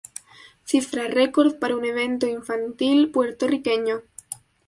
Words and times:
Cifra 0.65 1.05
record 1.07 1.59
para 1.59 1.75
un 1.77 1.85
evento 1.85 2.25
infantil 2.25 3.11
puertorriqueño. 3.11 4.01